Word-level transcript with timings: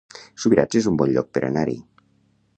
Subirats 0.45 0.79
es 0.81 0.87
un 0.93 0.97
bon 1.03 1.13
lloc 1.17 1.31
per 1.39 1.45
anar-hi 1.51 1.77